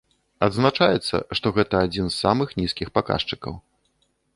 [0.47, 3.53] Адзначаецца, што гэта адзін з самых нізкіх паказчыкаў.